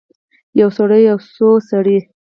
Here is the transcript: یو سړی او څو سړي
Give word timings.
یو 0.59 0.69
سړی 0.77 1.03
او 1.11 1.17
څو 1.35 1.49
سړي 1.69 1.97